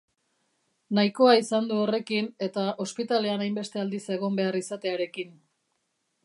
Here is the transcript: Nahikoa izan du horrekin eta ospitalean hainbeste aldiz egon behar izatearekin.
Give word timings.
Nahikoa 0.99 1.35
izan 1.41 1.67
du 1.71 1.77
horrekin 1.81 2.29
eta 2.47 2.63
ospitalean 2.87 3.45
hainbeste 3.45 3.83
aldiz 3.83 4.03
egon 4.17 4.41
behar 4.41 4.59
izatearekin. 4.63 5.37